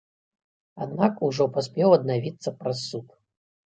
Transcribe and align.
Аднак, 0.85 1.13
ужо 1.29 1.49
паспеў 1.59 1.89
аднавіцца 2.01 2.59
праз 2.61 2.87
суд. 2.91 3.07